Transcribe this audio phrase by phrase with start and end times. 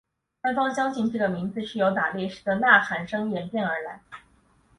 [0.41, 4.01] 官方相信这个名字是由打猎时的呐喊声演变而来。